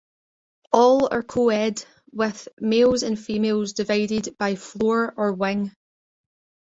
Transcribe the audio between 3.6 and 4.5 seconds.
divided